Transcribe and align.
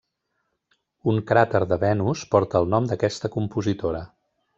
Un 1.11 1.19
cràter 1.31 1.61
de 1.73 1.77
Venus 1.83 2.23
porta 2.37 2.63
el 2.63 2.71
nom 2.77 2.89
d'aquesta 2.93 3.31
compositora. 3.37 4.01